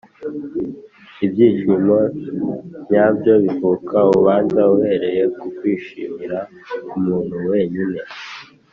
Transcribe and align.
ibyishimo 1.25 1.97
nyabyo 2.89 3.33
bivuka, 3.43 3.97
ubanza, 4.17 4.61
uhereye 4.75 5.23
ku 5.37 5.45
kwishimira 5.57 6.37
umuntu 6.97 7.35
wenyine. 7.49 7.99